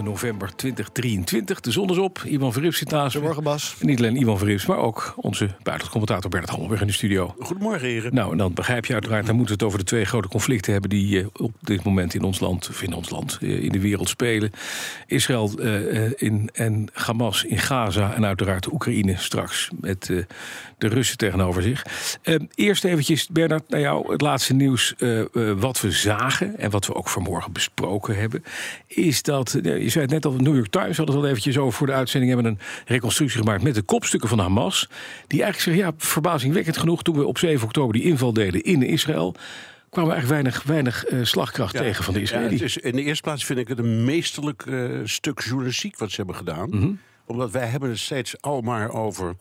9 0.00 0.04
november 0.04 0.54
2023. 0.56 1.60
De 1.60 1.70
zon 1.70 1.90
is 1.90 1.98
op. 1.98 2.22
Ivan 2.26 2.52
Verrips 2.52 2.78
zit 2.78 2.90
naast. 2.90 3.10
Goedemorgen, 3.12 3.42
Bas. 3.42 3.76
En 3.80 3.86
niet 3.86 3.98
alleen 3.98 4.16
Ivan 4.20 4.38
Verrips, 4.38 4.66
maar 4.66 4.76
ook 4.78 5.14
onze 5.16 5.44
buitenlandcommentator 5.46 6.30
Bernard 6.30 6.50
Hammelberg 6.50 6.80
in 6.80 6.86
de 6.86 6.92
studio. 6.92 7.34
Goedemorgen, 7.38 7.88
heren. 7.88 8.14
Nou, 8.14 8.32
en 8.32 8.38
dan 8.38 8.52
begrijp 8.54 8.86
je 8.86 8.92
uiteraard, 8.92 9.26
dan 9.26 9.36
moeten 9.36 9.54
we 9.56 9.60
het 9.60 9.68
over 9.72 9.78
de 9.78 9.90
twee 9.90 10.04
grote 10.04 10.28
conflicten 10.28 10.72
hebben 10.72 10.90
die 10.90 11.20
eh, 11.20 11.26
op 11.32 11.52
dit 11.60 11.82
moment 11.84 12.14
in 12.14 12.22
ons 12.22 12.40
land, 12.40 12.68
of 12.68 12.82
in 12.82 12.92
ons 12.92 13.10
land, 13.10 13.38
eh, 13.40 13.62
in 13.62 13.72
de 13.72 13.80
wereld 13.80 14.08
spelen. 14.08 14.50
Israël 15.06 15.50
eh, 15.58 16.04
eh, 16.06 16.12
in, 16.16 16.50
en 16.52 16.88
Hamas 16.92 17.44
in 17.44 17.58
Gaza 17.58 18.14
en 18.14 18.24
uiteraard 18.24 18.72
Oekraïne 18.72 19.14
straks 19.16 19.70
met 19.80 20.10
eh, 20.10 20.16
de 20.78 20.88
Russen 20.88 21.16
tegenover 21.16 21.62
zich. 21.62 21.86
Eh, 22.22 22.34
eerst 22.54 22.84
eventjes, 22.84 23.28
Bernard, 23.28 23.68
naar 23.68 23.80
jou 23.80 24.12
het 24.12 24.20
laatste 24.20 24.54
nieuws. 24.54 24.94
eh, 24.98 25.20
eh, 25.20 25.26
wat 25.58 25.80
we 25.80 25.90
zagen 25.90 26.58
en 26.58 26.70
wat 26.70 26.86
we 26.86 26.94
ook 26.94 27.08
vanmorgen 27.08 27.52
besproken 27.52 28.16
hebben, 28.16 28.44
is 28.86 29.22
dat, 29.22 29.58
je 29.92 29.98
zei 30.00 30.12
het 30.14 30.24
net 30.24 30.32
al, 30.32 30.40
New 30.40 30.54
York 30.54 30.70
Times 30.70 30.96
had 30.96 31.08
het 31.08 31.16
al 31.16 31.26
eventjes 31.26 31.58
over 31.58 31.72
voor 31.72 31.86
de 31.86 31.92
uitzending, 31.92 32.32
hebben 32.32 32.50
een 32.52 32.58
reconstructie 32.86 33.38
gemaakt 33.38 33.62
met 33.62 33.74
de 33.74 33.82
kopstukken 33.82 34.28
van 34.28 34.38
Hamas. 34.38 34.88
Die 35.26 35.42
eigenlijk 35.42 35.60
zeggen, 35.60 35.84
ja, 35.84 36.06
verbazingwekkend 36.06 36.76
genoeg, 36.76 37.02
toen 37.02 37.16
we 37.16 37.26
op 37.26 37.38
7 37.38 37.66
oktober 37.66 37.92
die 37.92 38.02
inval 38.02 38.32
deden 38.32 38.62
in 38.62 38.82
Israël, 38.82 39.34
kwamen 39.90 40.10
we 40.10 40.16
eigenlijk 40.16 40.42
weinig, 40.42 40.62
weinig 40.62 41.04
eh, 41.04 41.18
slagkracht 41.22 41.76
tegen 41.76 42.04
van 42.04 42.12
de 42.14 42.18
Ja, 42.20 42.24
Israëli's. 42.24 42.60
is, 42.60 42.76
in 42.76 42.96
de 42.96 43.02
eerste 43.02 43.22
plaats 43.22 43.44
vind 43.44 43.58
ik 43.58 43.68
het 43.68 43.78
een 43.78 44.04
meesterlijk 44.04 44.62
eh, 44.66 44.84
stuk 45.04 45.40
journalistiek 45.40 45.98
wat 45.98 46.10
ze 46.10 46.16
hebben 46.16 46.34
gedaan. 46.34 46.68
Mhm. 46.70 46.90
Omdat 47.30 47.50
wij 47.50 47.66
hebben 47.66 47.88
het 47.88 47.98
steeds 47.98 48.42
al 48.42 48.60
maar 48.60 48.90
over 48.92 49.34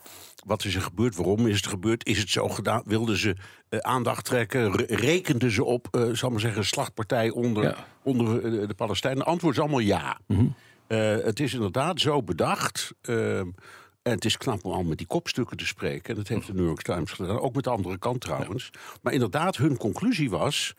wat 0.46 0.64
is 0.66 0.76
er 0.76 0.82
gebeurd, 0.82 1.16
waarom 1.16 1.48
is 1.48 1.56
het 1.56 1.68
gebeurd, 1.68 2.06
is 2.08 2.18
het 2.18 2.30
zo 2.30 2.50
gedaan, 2.50 2.82
wilden 2.86 3.18
ze 3.18 3.36
eh, 3.70 3.80
aandacht 3.80 4.26
trekken, 4.26 4.72
re- 4.76 4.96
rekenden 4.96 5.52
ze 5.52 5.64
op, 5.64 5.88
eh 5.92 6.02
zal 6.12 6.30
maar 6.30 6.40
zeggen, 6.40 6.60
een 6.60 6.66
slachtpartij 6.66 7.30
onder, 7.30 7.64
Ja. 7.64 7.76
onder 8.04 8.36
eh, 8.62 8.68
de 8.68 8.74
Palestijnen. 8.74 9.20
Het 9.20 9.28
antwoord 9.28 9.56
is 9.56 9.62
allemaal 9.62 9.80
ja. 9.80 10.20
Mhm. 10.28 10.46
Het 11.24 11.40
is 11.40 11.54
inderdaad 11.54 12.00
zo 12.00 12.24
bedacht. 12.24 12.92
En 14.10 14.16
het 14.16 14.26
is 14.26 14.38
knap 14.38 14.66
om 14.66 14.72
al 14.72 14.84
met 14.84 14.98
die 14.98 15.08
kopstukken 15.08 15.58
te 15.58 15.66
spreken. 15.66 16.10
En 16.10 16.16
dat 16.16 16.28
heeft 16.28 16.48
de 16.48 16.54
New 16.54 16.66
York 16.66 16.82
Times 16.82 17.12
gedaan. 17.12 17.40
Ook 17.40 17.56
met 17.56 17.64
de 17.64 17.70
andere 17.70 17.98
kant 17.98 18.22
trouwens. 18.22 18.70
Maar 19.02 19.14
inderdaad, 19.14 19.58
hun 19.58 19.78
conclusie 19.78 20.30
was. 20.30 20.74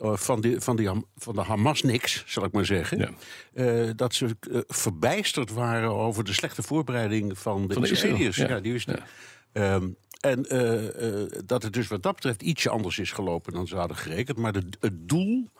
eh, 0.00 0.16
van, 0.16 0.40
die, 0.40 0.60
van, 0.60 0.76
die, 0.76 0.90
van 1.16 1.34
de 1.34 1.40
Hamas 1.42 1.82
niks, 1.82 2.24
zal 2.26 2.44
ik 2.44 2.52
maar 2.52 2.64
zeggen. 2.64 2.98
Ja. 2.98 3.10
eh, 3.54 3.90
dat 3.96 4.14
ze 4.14 4.36
eh, 4.52 4.60
verbijsterd 4.66 5.52
waren 5.52 5.90
over 5.90 6.24
de 6.24 6.32
slechte 6.32 6.62
voorbereiding 6.62 7.38
van 7.38 7.66
de, 7.66 7.72
Van 7.74 7.82
de 7.82 7.90
Israëliërs. 7.90 8.28
Israël, 8.28 8.48
ja. 8.48 8.54
Ja. 8.56 8.60
die 8.60 8.72
wisten. 8.72 8.96
Ja. 9.52 9.74
Ehm, 9.74 9.88
en 10.20 10.42
dat 11.46 11.62
het 11.62 11.72
dus 11.72 11.88
wat 11.88 12.02
dat 12.02 12.14
betreft 12.14 12.42
ietsje 12.42 12.70
anders 12.70 12.98
is 12.98 13.12
gelopen 13.12 13.52
dan 13.52 13.66
ze 13.66 13.76
hadden 13.76 13.96
gerekend. 13.96 14.38
Maar 14.38 14.52
de, 14.52 14.62
het 14.80 15.08
doel 15.08 15.50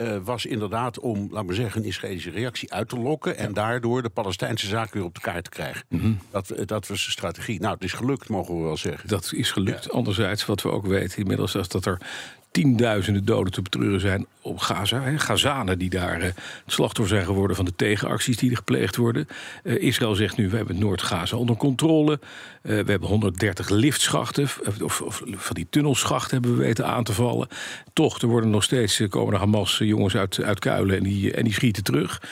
eh, 0.00 0.16
was 0.24 0.46
inderdaad 0.46 0.98
om, 0.98 1.28
laat 1.30 1.44
maar 1.44 1.54
zeggen, 1.54 1.80
een 1.80 1.86
Israëlische 1.86 2.30
reactie 2.30 2.72
uit 2.72 2.88
te 2.88 2.98
lokken. 2.98 3.36
En 3.36 3.52
daardoor 3.52 4.02
de 4.02 4.08
Palestijnse 4.08 4.66
zaak 4.66 4.92
weer 4.92 5.04
op 5.04 5.14
de 5.14 5.20
kaart 5.20 5.44
te 5.44 5.50
krijgen. 5.50 5.84
Mhm. 5.88 6.12
dat, 6.30 6.50
eh, 6.50 6.66
dat 6.66 6.86
was 6.86 7.04
de 7.04 7.10
strategie. 7.10 7.60
Nou, 7.60 7.74
het 7.74 7.84
is 7.84 7.92
gelukt, 7.92 8.28
mogen 8.28 8.56
we 8.56 8.62
wel 8.62 8.76
zeggen. 8.76 9.08
Dat 9.08 9.32
is 9.34 9.50
gelukt. 9.50 9.90
Anderzijds, 9.90 10.46
wat 10.46 10.62
we 10.62 10.70
ook 10.70 10.86
weten 10.86 11.18
inmiddels, 11.18 11.54
is 11.54 11.68
dat 11.68 11.86
er 11.86 11.98
tienduizenden 12.50 13.24
doden 13.24 13.52
te 13.52 13.62
betreuren 13.62 14.00
zijn 14.00 14.26
op 14.40 14.58
Gaza. 14.58 15.02
Hè. 15.02 15.18
Gazanen 15.18 15.78
die 15.78 15.90
daar 15.90 16.20
eh, 16.20 16.22
het 16.22 16.34
slachtoffer 16.66 17.16
zijn 17.16 17.26
geworden 17.26 17.56
van 17.56 17.64
de 17.64 17.76
tegenacties 17.76 18.36
die 18.36 18.50
er 18.50 18.56
gepleegd 18.56 18.96
worden. 18.96 19.28
Eh, 19.62 19.82
Israël 19.82 20.14
zegt 20.14 20.36
nu, 20.36 20.48
we 20.48 20.56
hebben 20.56 20.78
Noord-Gaza 20.78 21.36
onder 21.36 21.56
controle. 21.56 22.20
Eh, 22.62 22.70
we 22.70 22.90
hebben 22.90 23.08
130 23.08 23.68
liftschachten, 23.68 24.48
of, 24.82 25.00
of, 25.00 25.22
van 25.26 25.54
die 25.54 25.66
tunnelschachten 25.70 26.32
hebben 26.32 26.56
we 26.56 26.62
weten 26.62 26.86
aan 26.86 27.04
te 27.04 27.12
vallen. 27.12 27.48
Toch, 27.92 28.20
er 28.20 28.28
worden 28.28 28.50
nog 28.50 28.62
steeds, 28.62 29.02
komen 29.08 29.38
Hamas 29.38 29.78
jongens 29.78 30.16
uit, 30.16 30.42
uit 30.42 30.58
Kuilen 30.58 30.96
en 30.96 31.02
die, 31.02 31.32
en 31.32 31.44
die 31.44 31.52
schieten 31.52 31.82
terug. 31.82 32.22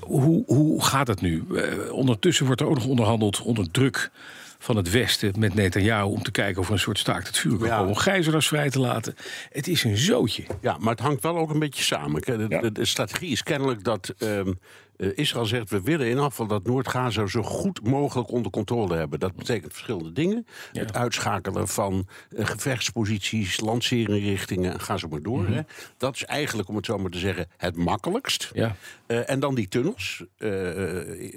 Hoe, 0.00 0.42
hoe 0.46 0.84
gaat 0.84 1.08
het 1.08 1.20
nu? 1.20 1.44
Ondertussen 1.90 2.46
wordt 2.46 2.60
er 2.60 2.66
ook 2.66 2.74
nog 2.74 2.86
onderhandeld 2.86 3.42
onder 3.42 3.70
druk 3.70 4.10
van 4.58 4.76
het 4.76 4.90
Westen 4.90 5.32
met 5.38 5.54
Netanyahu 5.54 6.04
om 6.08 6.22
te 6.22 6.30
kijken 6.30 6.60
of 6.60 6.66
er 6.66 6.72
een 6.72 6.78
soort 6.78 6.98
staakt 6.98 7.26
het 7.26 7.38
vuur 7.38 7.58
kan 7.58 7.66
Ja. 7.66 7.74
komen 7.76 7.88
om 7.92 7.96
gijzelaars 7.96 8.48
vrij 8.48 8.70
te 8.70 8.80
laten. 8.80 9.14
Het 9.50 9.68
is 9.68 9.84
een 9.84 9.96
zootje. 9.96 10.42
Ja, 10.60 10.76
maar 10.78 10.90
het 10.94 11.00
hangt 11.02 11.22
wel 11.22 11.36
ook 11.38 11.50
een 11.50 11.58
beetje 11.58 11.82
samen. 11.82 12.22
De, 12.22 12.46
Ja. 12.48 12.60
de, 12.60 12.72
de 12.72 12.84
strategie 12.84 13.30
is 13.30 13.42
kennelijk 13.42 13.84
dat 13.84 14.14
ehm, 14.18 14.48
eh, 14.48 14.54
Israël 14.98 15.46
zegt... 15.46 15.70
we 15.70 15.82
willen 15.82 16.08
in 16.08 16.18
afval 16.18 16.46
dat 16.46 16.64
Noord-Gaza 16.66 17.26
zo 17.26 17.42
goed 17.42 17.82
mogelijk 17.86 18.30
onder 18.30 18.50
controle 18.50 18.96
hebben. 18.96 19.18
Dat 19.18 19.36
betekent 19.36 19.72
verschillende 19.72 20.12
dingen. 20.12 20.46
Ja. 20.72 20.80
Het 20.80 20.94
uitschakelen 20.94 21.68
van 21.68 22.06
eh, 22.36 22.46
gevechtsposities, 22.46 23.60
lanceringrichtingen... 23.60 24.80
ga 24.80 24.96
zo 24.96 25.08
maar 25.08 25.22
door. 25.22 25.42
Mhm. 25.42 25.52
hè. 25.52 25.60
Dat 25.96 26.14
is 26.14 26.24
eigenlijk, 26.24 26.68
om 26.68 26.76
het 26.76 26.86
zo 26.86 26.98
maar 26.98 27.10
te 27.10 27.18
zeggen, 27.18 27.46
het 27.56 27.76
makkelijkst. 27.76 28.50
Ja. 28.52 28.76
Eh, 29.06 29.30
en 29.30 29.40
dan 29.40 29.54
die 29.54 29.68
tunnels. 29.68 30.24
Eh, 30.36 30.50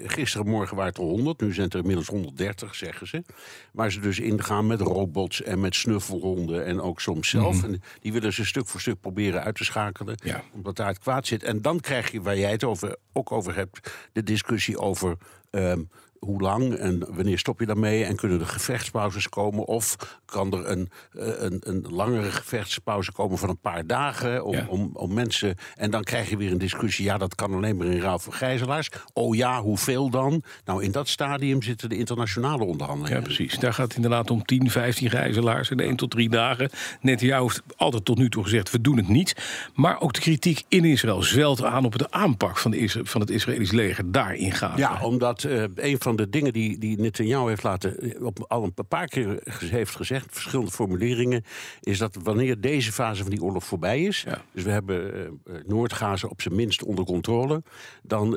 gisterenmorgen 0.05 0.75
waren 0.75 0.91
het 0.91 1.01
er 1.01 1.07
100, 1.07 1.41
nu 1.41 1.53
zijn 1.53 1.65
het 1.65 1.73
er 1.73 1.79
inmiddels 1.79 2.07
130, 2.07 2.75
zeggen 2.75 3.07
ze. 3.07 3.23
Waar 3.71 3.91
ze 3.91 3.99
dus 3.99 4.19
ingaan 4.19 4.67
met 4.67 4.81
robots 4.81 5.41
en 5.43 5.59
met 5.59 5.75
snuffelhonden 5.75 6.65
en 6.65 6.81
ook 6.81 7.01
soms 7.01 7.29
zelf. 7.29 7.63
En 7.63 7.81
die 8.01 8.13
willen 8.13 8.33
ze 8.33 8.45
stuk 8.45 8.67
voor 8.67 8.79
stuk 8.79 9.01
proberen 9.01 9.43
uit 9.43 9.55
te 9.55 9.63
schakelen, 9.63 10.15
Ja. 10.23 10.43
omdat 10.53 10.75
daar 10.75 10.87
het 10.87 10.99
kwaad 10.99 11.27
zit. 11.27 11.43
En 11.43 11.61
dan 11.61 11.79
krijg 11.79 12.11
je, 12.11 12.21
waar 12.21 12.37
jij 12.37 12.51
het 12.51 12.63
over, 12.63 12.95
ook 13.13 13.31
over 13.31 13.50
hebt, 13.55 13.91
de 14.13 14.23
discussie 14.23 14.77
over... 14.77 15.17
ehm, 15.49 15.83
hoe 16.25 16.41
lang 16.41 16.73
en 16.75 17.03
wanneer 17.15 17.39
stop 17.39 17.59
je 17.59 17.65
daarmee? 17.65 18.03
En 18.03 18.15
kunnen 18.15 18.39
er 18.39 18.45
gevechtspauzes 18.45 19.29
komen? 19.29 19.65
Of 19.65 19.95
kan 20.25 20.53
er 20.53 20.69
een, 20.69 20.89
eh, 21.13 21.27
een, 21.37 21.57
een 21.63 21.85
langere 21.89 22.31
gevechtspauze 22.31 23.11
komen 23.11 23.37
van 23.37 23.49
een 23.49 23.59
paar 23.59 23.85
dagen? 23.87 24.45
Om, 24.45 24.53
Ja. 24.53 24.65
om, 24.69 24.89
om 24.93 25.13
mensen. 25.13 25.55
En 25.75 25.91
dan 25.91 26.03
krijg 26.03 26.29
je 26.29 26.37
weer 26.37 26.51
een 26.51 26.57
discussie. 26.57 27.05
Ja, 27.05 27.17
dat 27.17 27.35
kan 27.35 27.53
alleen 27.53 27.77
maar 27.77 27.87
in 27.87 27.99
ruil 27.99 28.19
voor 28.19 28.33
gijzelaars. 28.33 28.89
Oh 29.13 29.35
ja, 29.35 29.61
hoeveel 29.61 30.09
dan? 30.09 30.43
Nou, 30.65 30.83
in 30.83 30.91
dat 30.91 31.07
stadium 31.07 31.61
zitten 31.61 31.89
de 31.89 31.97
internationale 31.97 32.63
onderhandelingen. 32.63 33.17
Ja, 33.17 33.23
precies. 33.23 33.59
Daar 33.59 33.73
gaat 33.73 33.87
het 33.87 33.95
inderdaad 33.95 34.31
om 34.31 34.45
10, 34.45 34.69
15 34.69 35.09
gijzelaars 35.09 35.69
in 35.69 35.79
1 35.79 35.95
tot 35.95 36.11
3 36.11 36.29
dagen. 36.29 36.69
Netanyahu 37.01 37.41
heeft 37.43 37.61
altijd 37.75 38.05
tot 38.05 38.17
nu 38.17 38.29
toe 38.29 38.43
gezegd, 38.43 38.71
we 38.71 38.81
doen 38.81 38.97
het 38.97 39.07
niet. 39.07 39.35
Maar 39.73 40.01
ook 40.01 40.13
de 40.13 40.19
kritiek 40.19 40.63
in 40.67 40.85
Israël 40.85 41.23
zwelt 41.23 41.63
aan 41.63 41.85
op 41.85 41.97
de 41.97 42.11
aanpak 42.11 42.57
van, 42.57 42.71
de 42.71 42.99
van 43.03 43.21
het 43.21 43.29
Israëlisch 43.29 43.71
leger 43.71 44.11
daar 44.11 44.35
in 44.35 44.51
Gaza. 44.51 44.77
Ja, 44.77 44.99
omdat 45.01 45.43
eh, 45.43 45.63
een 45.75 45.99
van 45.99 46.10
de 46.15 46.29
dingen 46.29 46.53
die, 46.53 46.77
die 46.77 46.99
Netanyahu 46.99 47.47
heeft 47.47 47.63
laten, 47.63 47.99
eh, 47.99 48.25
op, 48.25 48.45
al 48.47 48.63
een 48.63 48.87
paar 48.87 49.07
keer 49.07 49.39
heeft 49.59 49.95
gezegd, 49.95 50.27
verschillende 50.31 50.71
formuleringen, 50.71 51.43
is 51.81 51.97
dat 51.97 52.17
wanneer 52.23 52.61
deze 52.61 52.91
fase 52.91 53.21
van 53.21 53.31
die 53.31 53.41
oorlog 53.43 53.63
voorbij 53.63 54.01
is, 54.03 54.23
Ja. 54.27 54.41
dus 54.53 54.63
we 54.63 54.71
hebben 54.71 55.13
eh, 55.15 55.53
Noord-Gaza 55.65 56.27
op 56.27 56.41
zijn 56.41 56.55
minst 56.55 56.83
onder 56.83 57.05
controle, 57.05 57.63
dan, 58.03 58.29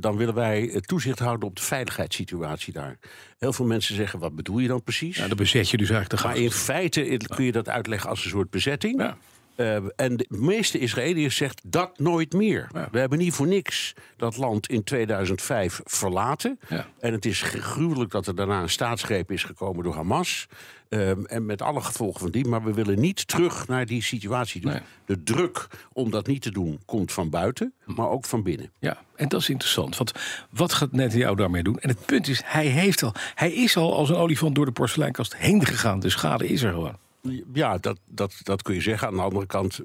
dan 0.00 0.16
willen 0.16 0.34
wij 0.34 0.80
toezicht 0.80 1.18
houden 1.18 1.48
op 1.48 1.56
de 1.56 1.62
veiligheidssituatie 1.62 2.72
daar. 2.72 2.98
Heel 3.38 3.52
veel 3.52 3.66
mensen 3.66 3.94
zeggen, 3.94 4.18
wat 4.18 4.34
bedoel 4.34 4.58
je 4.58 4.68
dan 4.68 4.82
precies? 4.82 5.16
Ja, 5.16 5.28
dan 5.28 5.36
bezet 5.36 5.70
je 5.70 5.76
dus 5.76 5.90
eigenlijk 5.90 6.22
de 6.22 6.28
maar 6.28 6.36
in 6.36 6.50
feite 6.50 7.20
kun 7.34 7.44
je 7.44 7.52
dat 7.52 7.68
uitleggen 7.68 8.10
als 8.10 8.24
een 8.24 8.30
soort 8.30 8.50
bezetting. 8.50 9.00
Ja. 9.00 9.16
Eh, 9.56 9.76
en 9.96 10.16
de 10.16 10.26
meeste 10.28 10.78
Israëliërs 10.78 11.36
zegt 11.36 11.60
dat 11.64 11.98
nooit 11.98 12.32
meer. 12.32 12.68
Ja. 12.72 12.88
We 12.90 12.98
hebben 12.98 13.18
niet 13.18 13.34
voor 13.34 13.46
niks 13.46 13.92
dat 14.16 14.36
land 14.36 14.68
in 14.68 14.84
2005 14.84 15.80
verlaten. 15.84 16.58
Ja. 16.68 16.86
En 17.00 17.12
het 17.12 17.24
is 17.24 17.42
gruwelijk 17.42 18.10
dat 18.10 18.26
er 18.26 18.34
daarna 18.34 18.62
een 18.62 18.70
staatsgreep 18.70 19.30
is 19.30 19.44
gekomen 19.44 19.84
door 19.84 19.94
Hamas. 19.94 20.46
Ehm, 20.88 21.24
en 21.24 21.46
met 21.46 21.62
alle 21.62 21.80
gevolgen 21.80 22.20
van 22.20 22.30
die. 22.30 22.46
Maar 22.46 22.64
we 22.64 22.72
willen 22.72 23.00
niet 23.00 23.28
terug 23.28 23.68
naar 23.68 23.86
die 23.86 24.02
situatie. 24.02 24.66
Nee. 24.66 24.80
De 25.04 25.22
druk 25.22 25.66
om 25.92 26.10
dat 26.10 26.26
niet 26.26 26.42
te 26.42 26.50
doen 26.50 26.80
komt 26.84 27.12
van 27.12 27.30
buiten, 27.30 27.72
maar 27.84 28.08
ook 28.08 28.24
van 28.24 28.42
binnen. 28.42 28.70
Ja, 28.78 28.98
en 29.16 29.28
dat 29.28 29.40
is 29.40 29.48
interessant. 29.48 29.96
Want 29.96 30.12
wat 30.50 30.72
gaat 30.72 30.92
Netanyahu 30.92 31.34
daarmee 31.34 31.62
doen? 31.62 31.78
En 31.78 31.88
het 31.88 32.06
punt 32.06 32.28
is, 32.28 32.42
hij, 32.44 32.66
heeft 32.66 33.02
al, 33.02 33.12
hij 33.34 33.52
is 33.52 33.76
al 33.76 33.96
als 33.96 34.08
een 34.08 34.16
olifant 34.16 34.54
door 34.54 34.64
de 34.64 34.72
porseleinkast 34.72 35.36
heen 35.36 35.66
gegaan. 35.66 36.00
De 36.00 36.10
schade 36.10 36.48
is 36.48 36.62
er 36.62 36.72
gewoon. 36.72 36.96
Ja, 37.52 37.78
dat, 37.78 37.98
dat, 38.06 38.34
dat 38.42 38.62
kun 38.62 38.74
je 38.74 38.80
zeggen. 38.80 39.08
Aan 39.08 39.14
de 39.14 39.22
andere 39.22 39.46
kant, 39.46 39.80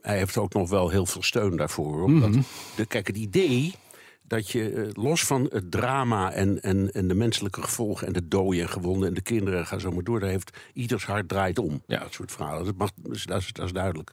hij 0.00 0.18
heeft 0.18 0.36
ook 0.36 0.52
nog 0.54 0.68
wel 0.70 0.88
heel 0.88 1.06
veel 1.06 1.22
steun 1.22 1.56
daarvoor. 1.56 2.02
Omdat, 2.02 2.32
de, 2.76 2.86
kijk, 2.86 3.06
het 3.06 3.16
idee 3.16 3.74
dat 4.26 4.50
je 4.50 4.70
eh, 4.70 4.88
los 4.92 5.24
van 5.24 5.48
het 5.52 5.70
drama 5.70 6.32
en, 6.32 6.62
en, 6.62 6.92
en 6.92 7.08
de 7.08 7.14
menselijke 7.14 7.62
gevolgen... 7.62 8.06
en 8.06 8.12
de 8.12 8.28
doden 8.28 8.60
en 8.60 8.68
gewonden 8.68 9.08
en 9.08 9.14
de 9.14 9.20
kinderen, 9.20 9.66
ga 9.66 9.78
zo 9.78 9.90
maar 9.90 10.04
door... 10.04 10.20
daar 10.20 10.28
heeft 10.28 10.58
ieders 10.72 11.04
hart 11.06 11.28
draait 11.28 11.58
om, 11.58 11.82
Ja. 11.86 11.98
dat 11.98 12.12
soort 12.12 12.32
verhalen. 12.32 12.64
Dat, 12.64 12.76
mag, 12.76 12.90
dat, 12.96 13.14
is, 13.16 13.52
dat 13.52 13.64
is 13.66 13.72
duidelijk. 13.72 14.12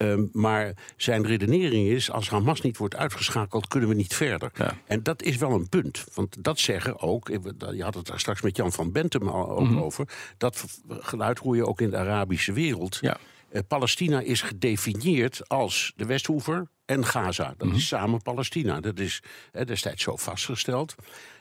Ehm, 0.00 0.24
maar 0.32 0.72
zijn 0.96 1.26
redenering 1.26 1.88
is: 1.88 2.10
als 2.10 2.30
Hamas 2.30 2.60
niet 2.60 2.76
wordt 2.76 2.96
uitgeschakeld, 2.96 3.68
kunnen 3.68 3.88
we 3.88 3.94
niet 3.94 4.14
verder. 4.14 4.50
Ja. 4.54 4.76
En 4.86 5.02
dat 5.02 5.22
is 5.22 5.36
wel 5.36 5.50
een 5.50 5.68
punt. 5.68 6.04
Want 6.14 6.36
dat 6.44 6.58
zeggen 6.58 7.00
ook, 7.00 7.28
je 7.74 7.82
had 7.82 7.94
het 7.94 8.06
daar 8.06 8.20
straks 8.20 8.40
met 8.42 8.56
Jan 8.56 8.72
van 8.72 8.92
Bentem 8.92 9.28
al 9.28 9.60
Mhm. 9.60 9.78
over. 9.78 10.08
Dat 10.38 10.64
geluid 10.88 11.38
hoor 11.38 11.56
je 11.56 11.66
ook 11.66 11.80
in 11.80 11.90
de 11.90 11.96
Arabische 11.96 12.52
wereld. 12.52 12.98
Ja. 13.00 13.16
Eh, 13.48 13.60
Palestina 13.68 14.20
is 14.20 14.42
gedefinieerd 14.42 15.48
als 15.48 15.92
de 15.96 16.04
Westhoever 16.06 16.68
en 16.84 17.04
Gaza. 17.06 17.54
Dat 17.56 17.66
Mhm. 17.68 17.76
is 17.76 17.86
samen 17.86 18.22
Palestina. 18.22 18.80
Dat 18.80 18.98
is 18.98 19.22
destijds 19.64 20.02
zo 20.02 20.16
vastgesteld. 20.16 20.94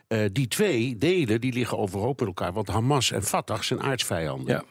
Eh, 0.08 0.20
die 0.32 0.48
twee 0.48 0.96
delen 0.98 1.42
die 1.42 1.54
liggen 1.54 1.78
overhoop 1.78 2.20
met 2.20 2.28
elkaar. 2.28 2.54
Want 2.54 2.68
Hamas 2.68 3.12
en 3.12 3.24
Fatah 3.24 3.62
zijn 3.62 3.82
aardsvijanden. 3.82 4.56
Ja. 4.56 4.64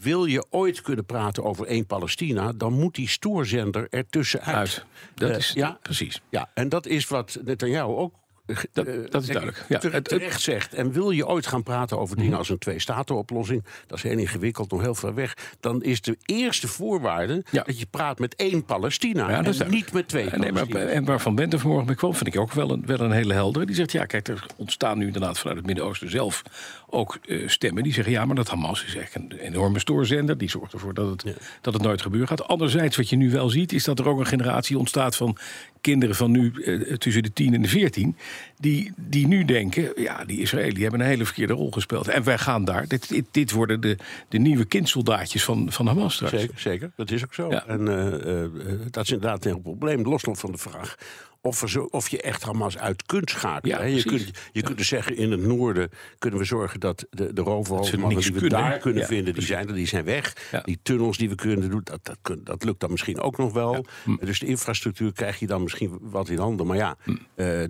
Wil 0.00 0.24
je 0.24 0.46
ooit 0.50 0.80
kunnen 0.82 1.04
praten 1.04 1.44
over 1.44 1.66
één 1.66 1.86
Palestina, 1.86 2.52
dan 2.52 2.72
moet 2.72 2.94
die 2.94 3.08
stoorzender 3.08 3.86
ertussenuit. 3.90 4.56
Uit. 4.56 4.84
Dat 5.14 5.30
Eh, 5.30 5.36
is 5.36 5.52
ja. 5.54 5.78
precies. 5.82 6.20
Ja, 6.28 6.50
en 6.54 6.68
dat 6.68 6.86
is 6.86 7.08
wat 7.08 7.38
Netanyahu 7.44 7.90
ook. 7.92 8.14
Eh, 8.48 8.56
Dat- 8.72 8.86
eh, 8.86 8.94
dat 9.10 9.22
is 9.22 9.28
duidelijk. 9.28 9.64
Ja, 9.68 10.00
terecht 10.00 10.40
zegt. 10.40 10.74
En 10.74 10.92
wil 10.92 11.10
je 11.10 11.26
ooit 11.26 11.46
gaan 11.46 11.62
praten 11.62 11.98
over 11.98 12.16
dingen 12.16 12.38
als 12.38 12.48
een 12.48 12.58
twee-staten-oplossing, 12.58 13.64
dat 13.86 13.96
is 13.98 14.02
heel 14.04 14.18
ingewikkeld, 14.18 14.70
nog 14.70 14.80
heel 14.80 14.94
ver 14.94 15.14
weg. 15.14 15.36
Dan 15.60 15.82
is 15.82 16.00
de 16.00 16.16
eerste 16.24 16.68
voorwaarde 16.68 17.44
Ja. 17.50 17.62
dat 17.62 17.78
je 17.78 17.86
praat 17.90 18.18
met 18.18 18.34
één 18.34 18.64
Palestina. 18.64 19.30
Ja, 19.30 19.44
en 19.44 19.70
niet 19.70 19.92
met 19.92 20.08
twee 20.08 20.30
nee, 20.36 20.52
maar, 20.52 20.68
en 20.68 21.04
waar 21.04 21.20
Van 21.20 21.34
Benten 21.34 21.58
vanmorgen 21.60 21.86
mee 21.86 21.96
kwam, 21.96 22.14
vind 22.14 22.34
ik 22.34 22.40
ook 22.40 22.52
wel 22.52 22.70
een, 22.70 22.86
wel 22.86 23.00
een 23.00 23.12
hele 23.12 23.32
heldere. 23.34 23.66
Die 23.66 23.74
zegt, 23.74 23.92
ja, 23.92 24.04
kijk, 24.04 24.28
er 24.28 24.46
ontstaan 24.56 24.98
nu 24.98 25.06
inderdaad 25.06 25.38
vanuit 25.38 25.56
het 25.56 25.66
Midden-Oosten 25.66 26.10
zelf 26.10 26.42
ook 26.86 27.18
eh, 27.26 27.48
stemmen. 27.48 27.82
Die 27.82 27.92
zeggen, 27.92 28.12
ja, 28.12 28.24
maar 28.24 28.36
dat 28.36 28.48
Hamas 28.48 28.84
is 28.84 28.96
echt 28.96 29.14
een 29.14 29.32
enorme 29.32 29.78
stoorzender. 29.78 30.38
Die 30.38 30.50
zorgt 30.50 30.72
ervoor 30.72 30.94
dat 30.94 31.10
het, 31.10 31.36
dat 31.60 31.74
het 31.74 31.82
nooit 31.82 32.02
gebeuren 32.02 32.28
gaat. 32.28 32.48
Anderzijds, 32.48 32.96
wat 32.96 33.08
je 33.08 33.16
nu 33.16 33.30
wel 33.30 33.48
ziet, 33.48 33.72
is 33.72 33.84
dat 33.84 33.98
er 33.98 34.08
ook 34.08 34.18
een 34.18 34.26
generatie 34.26 34.78
ontstaat 34.78 35.16
van 35.16 35.36
kinderen 35.80 36.14
van 36.14 36.30
nu 36.30 36.52
eh, 36.52 36.96
tussen 36.96 37.22
de 37.22 37.32
10 37.32 37.54
en 37.54 37.62
de 37.62 37.68
14. 37.68 38.16
Die, 38.60 38.92
die 38.96 39.26
nu 39.26 39.44
denken, 39.44 39.92
ja, 39.96 40.24
die 40.24 40.40
Israëliën 40.40 40.74
die 40.74 40.82
hebben 40.82 41.00
een 41.00 41.06
hele 41.06 41.24
verkeerde 41.24 41.52
rol 41.52 41.70
gespeeld. 41.70 42.08
En 42.08 42.22
wij 42.22 42.38
gaan 42.38 42.64
daar. 42.64 42.88
Dit, 42.88 43.08
dit, 43.08 43.24
dit 43.30 43.50
worden 43.50 43.80
de, 43.80 43.96
de 44.28 44.38
nieuwe 44.38 44.64
kindsoldaatjes 44.64 45.44
van, 45.44 45.72
van 45.72 45.86
Hamas 45.86 46.14
straks. 46.14 46.32
Zeker, 46.32 46.58
zeker, 46.58 46.90
dat 46.96 47.10
is 47.10 47.24
ook 47.24 47.34
zo. 47.34 47.50
Ja. 47.50 47.66
En 47.66 47.88
eh, 47.88 48.06
eh, 48.06 48.44
eh, 48.44 48.50
dat 48.90 49.04
is 49.04 49.10
inderdaad 49.10 49.44
een 49.44 49.50
heel 49.50 49.60
probleem. 49.60 50.02
Los 50.02 50.22
van 50.32 50.52
de 50.52 50.58
vraag 50.58 50.96
of, 51.40 51.62
zo, 51.66 51.88
of 51.90 52.08
je 52.08 52.22
echt 52.22 52.42
Hamas 52.42 52.78
uit 52.78 53.06
kunt 53.06 53.30
schakelen. 53.30 53.78
Ja, 53.78 53.84
je 53.84 54.02
precies. 54.02 54.24
kunt, 54.24 54.38
je 54.52 54.62
kunt 54.62 54.78
dus 54.78 54.88
zeggen, 54.88 55.16
in 55.16 55.30
het 55.30 55.40
noorden 55.40 55.90
kunnen 56.18 56.38
we 56.38 56.44
zorgen 56.44 56.80
dat 56.80 57.06
de, 57.10 57.32
de 57.32 57.40
roverhoofdmannen 57.42 58.20
die 58.20 58.32
we 58.32 58.38
kunnen. 58.38 58.58
daar 58.58 58.78
kunnen 58.78 59.00
Ja, 59.02 59.06
vinden, 59.08 59.24
die 59.24 59.32
precies. 59.32 59.50
zijn 59.50 59.68
er, 59.68 59.74
die 59.74 59.86
zijn 59.86 60.04
weg. 60.04 60.32
Die 60.64 60.78
tunnels 60.82 61.16
die 61.18 61.28
we 61.28 61.34
kunnen 61.34 61.70
doen, 61.70 61.80
dat, 61.84 62.00
dat, 62.22 62.38
dat 62.44 62.64
lukt 62.64 62.80
dan 62.80 62.90
misschien 62.90 63.20
ook 63.20 63.36
nog 63.36 63.52
wel. 63.52 63.86
Hm. 64.04 64.16
Dus 64.20 64.38
de 64.38 64.46
infrastructuur 64.46 65.12
krijg 65.12 65.38
je 65.38 65.46
dan 65.46 65.62
misschien 65.62 65.98
wat 66.00 66.28
in 66.28 66.38
handen. 66.38 66.66
Maar 66.66 66.76
ja, 66.76 66.96
eh, 67.06 67.14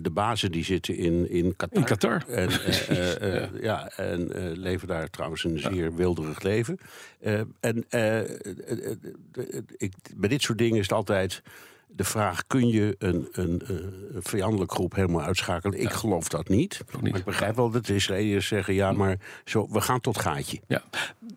de 0.01 0.11
bazen 0.13 0.51
die 0.51 0.63
zitten 0.63 0.95
in, 0.97 1.29
in 1.29 1.55
Qatar. 1.55 1.69
Hm. 1.73 1.77
In 1.79 1.85
Qatar. 1.85 2.23
En, 2.27 2.49
eh, 2.49 2.89
eh, 3.21 3.43
eh, 3.43 3.49
ja. 3.61 3.87
en 3.95 4.33
eh, 4.35 4.57
leven 4.57 4.87
daar 4.87 5.09
trouwens 5.09 5.43
een 5.43 5.59
zeer 5.59 5.95
wilderig 5.95 6.41
leven. 6.41 6.77
Eh, 7.19 7.39
en 7.59 7.85
eh, 7.89 8.19
eh, 8.19 8.29
eh, 8.67 8.91
eh, 9.33 9.61
ik, 9.77 9.93
bij 10.15 10.29
dit 10.29 10.41
soort 10.41 10.57
dingen 10.57 10.75
is 10.77 10.81
het 10.83 10.91
altijd 10.91 11.41
de 11.95 12.03
vraag: 12.03 12.47
kun 12.47 12.67
je 12.67 12.95
een, 12.99 13.27
een, 13.31 13.61
eh, 13.67 13.75
een 14.13 14.23
vijandelijk 14.23 14.71
groep 14.71 14.95
helemaal 14.95 15.21
uitschakelen? 15.21 15.79
Ik 15.81 15.89
geloof 15.89 16.27
dat 16.27 16.47
niet. 16.49 16.81
Maar 17.01 17.15
ik 17.19 17.23
begrijp 17.23 17.55
wel 17.55 17.69
dat 17.69 17.85
de 17.85 17.95
Israëliërs 17.95 18.47
zeggen: 18.47 18.73
ja, 18.73 18.91
maar 18.91 19.17
zo, 19.45 19.67
we 19.71 19.81
gaan 19.81 19.99
tot 20.01 20.19
gaatje. 20.19 20.59
Ja. 20.67 20.81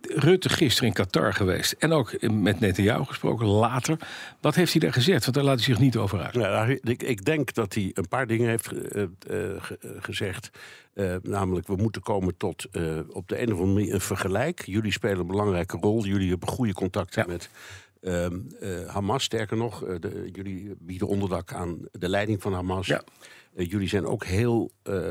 Rutte 0.09 0.49
gisteren 0.49 0.89
in 0.89 0.95
Qatar 0.95 1.33
geweest 1.35 1.73
en 1.73 1.93
ook 1.93 2.29
met 2.31 2.61
Netanyahu 2.61 3.05
gesproken 3.05 3.47
later. 3.47 3.97
Wat 4.41 4.55
heeft 4.55 4.73
hij 4.73 4.81
daar 4.81 4.93
gezegd? 4.93 5.23
Want 5.23 5.35
daar 5.37 5.45
laat 5.45 5.55
hij 5.57 5.65
zich 5.65 5.79
niet 5.79 5.97
over 5.97 6.21
uit. 6.21 6.35
Ja, 6.35 6.65
ik, 6.65 7.03
ik 7.03 7.25
denk 7.25 7.55
dat 7.55 7.75
hij 7.75 7.91
een 7.95 8.09
paar 8.09 8.27
dingen 8.27 8.49
heeft 8.49 8.73
eh, 8.73 9.03
eh, 9.03 9.09
ge- 9.59 9.79
gezegd. 9.99 10.51
Namelijk, 11.23 11.67
we 11.67 11.77
moeten 11.77 12.03
komen 12.03 12.37
tot 12.37 12.67
op 13.09 13.29
de 13.29 13.41
een 13.43 13.53
of 13.53 13.59
andere 13.59 13.73
manier 13.79 13.95
een 13.95 14.01
vergelijk. 14.01 14.63
Jullie 14.67 14.93
spelen 14.93 15.19
een 15.21 15.27
belangrijke 15.27 15.77
rol. 15.81 16.05
Jullie 16.05 16.31
hebben 16.31 16.49
goede 16.49 16.73
contacten 16.73 17.23
Ja. 17.27 17.33
met 17.33 17.51
Hamas. 18.87 19.25
Sterker 19.25 19.57
nog, 19.57 19.85
eh, 19.85 19.95
de- 20.01 20.29
jullie 20.33 20.75
bieden 20.79 21.09
onderdak 21.09 21.53
aan 21.53 21.79
de 21.93 22.09
leiding 22.09 22.43
van 22.43 22.53
Hamas. 22.53 22.87
Ja. 22.87 23.03
Eh, 23.55 23.71
jullie 23.71 23.89
zijn 23.89 24.07
ook 24.07 24.25
heel 24.25 24.71
eh, 24.83 25.11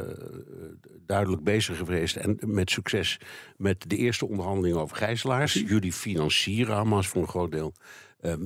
duidelijk 1.05 1.43
bezig 1.43 1.77
geweest 1.77 2.15
en 2.15 2.37
met 2.41 2.69
succes 2.69 3.19
met 3.57 3.83
de 3.89 3.95
eerste 3.95 4.27
onderhandelingen 4.27 4.79
over 4.81 4.97
gijzelaars. 4.97 5.53
Jullie 5.53 5.93
financieren 5.93 6.75
Hamas 6.75 7.07
voor 7.07 7.21
een 7.21 7.27
groot 7.27 7.51
deel. 7.51 7.73
Ehm, 8.21 8.41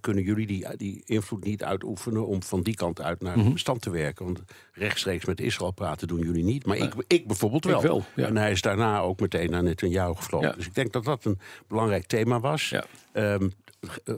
kunnen 0.00 0.24
jullie 0.24 0.46
die, 0.46 0.76
die 0.76 1.02
invloed 1.04 1.44
niet 1.44 1.64
uitoefenen 1.64 2.26
om 2.26 2.42
van 2.42 2.62
die 2.62 2.74
kant 2.74 3.00
uit 3.00 3.20
naar 3.20 3.36
Mhm. 3.36 3.44
het 3.44 3.52
bestand 3.52 3.82
te 3.82 3.90
werken? 3.90 4.24
Want 4.24 4.42
rechtstreeks 4.72 5.24
met 5.24 5.40
Israël 5.40 5.70
praten 5.72 6.08
doen 6.08 6.20
jullie 6.20 6.44
niet. 6.44 6.66
Maar 6.66 6.76
ik, 6.76 6.94
ik 7.06 7.26
bijvoorbeeld 7.26 7.64
wel. 7.64 7.76
Ik 7.80 7.82
wel, 7.86 8.04
ja. 8.16 8.26
En 8.26 8.36
hij 8.36 8.50
is 8.50 8.60
daarna 8.60 9.00
ook 9.00 9.20
meteen 9.20 9.50
naar 9.50 9.62
Netanyahu 9.62 10.14
gevlogen. 10.14 10.48
Ja. 10.48 10.54
Dus 10.54 10.66
ik 10.66 10.74
denk 10.74 10.92
dat 10.92 11.04
dat 11.04 11.24
een 11.24 11.38
belangrijk 11.68 12.06
thema 12.06 12.40
was. 12.40 12.68
Ja. 12.68 12.84
Ehm, 13.12 13.42
eh, 13.42 13.48